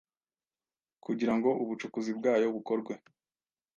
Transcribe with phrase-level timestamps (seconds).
[1.05, 2.93] kugira ngo ubucukuzi bwayo bukorwe